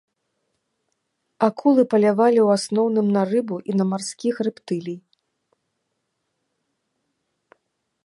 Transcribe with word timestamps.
Акулы 1.47 1.83
палявалі 1.91 2.39
ў 2.45 2.49
асноўным 2.61 3.07
на 3.17 3.21
рыбу 3.33 3.55
і 3.69 3.77
на 3.83 3.89
марскіх 3.93 4.43
рэптылій. 4.49 4.99